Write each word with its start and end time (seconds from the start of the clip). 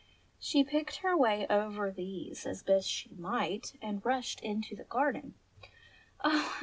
She 0.39 0.63
picked 0.63 0.95
her 1.05 1.15
way 1.15 1.45
over 1.47 1.91
these 1.91 2.47
as 2.47 2.63
best 2.63 2.89
she 2.89 3.11
might, 3.13 3.73
and 3.83 4.03
rushed 4.03 4.39
into 4.41 4.75
the 4.75 4.85
garden. 4.85 5.35